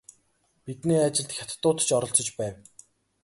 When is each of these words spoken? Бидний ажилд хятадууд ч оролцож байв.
Бидний 0.65 1.01
ажилд 1.07 1.31
хятадууд 1.37 1.77
ч 1.87 1.87
оролцож 1.97 2.29
байв. 2.39 2.55